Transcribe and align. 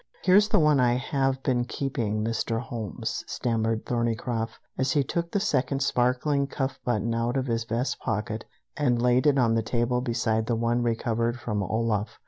Here's 0.23 0.47
the 0.49 0.57
one 0.57 0.79
I 0.79 0.93
have 0.95 1.43
been 1.43 1.63
keeping, 1.63 2.25
Mr. 2.25 2.59
Holmes," 2.59 3.23
stammered 3.27 3.85
Thorneycroft, 3.85 4.57
as 4.75 4.93
he 4.93 5.03
took 5.03 5.29
the 5.29 5.39
second 5.39 5.83
sparkling 5.83 6.47
cuff 6.47 6.79
button 6.83 7.13
out 7.13 7.37
of 7.37 7.45
his 7.45 7.65
vest 7.65 7.99
pocket 7.99 8.43
and 8.75 8.99
laid 8.99 9.27
it 9.27 9.37
on 9.37 9.53
the 9.53 9.61
table 9.61 10.01
beside 10.01 10.47
the 10.47 10.55
one 10.55 10.81
recovered 10.81 11.39
from 11.39 11.61
Olaf. 11.61 12.17